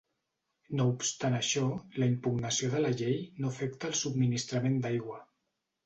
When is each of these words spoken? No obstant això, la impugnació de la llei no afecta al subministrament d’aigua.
No 0.79 0.87
obstant 0.93 1.37
això, 1.41 1.67
la 2.03 2.09
impugnació 2.13 2.73
de 2.73 2.83
la 2.87 2.93
llei 3.03 3.23
no 3.43 3.55
afecta 3.55 3.89
al 3.93 3.97
subministrament 4.05 4.85
d’aigua. 4.85 5.25